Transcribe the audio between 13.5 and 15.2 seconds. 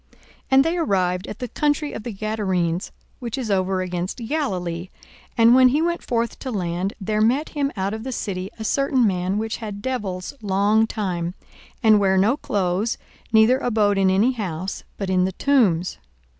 abode in any house, but